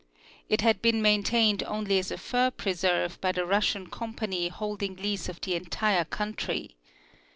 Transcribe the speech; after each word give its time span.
It 0.49 0.61
had 0.61 0.81
been 0.81 0.99
maintained 1.03 1.61
only 1.61 1.99
as 1.99 2.09
a 2.09 2.17
fur 2.17 2.49
preserve 2.49 3.21
by 3.21 3.31
the 3.33 3.45
Russian 3.45 3.87
company 3.91 4.47
holding 4.47 4.95
lease 4.95 5.29
of 5.29 5.39
the 5.41 5.53
entire 5.53 6.05
country. 6.05 6.75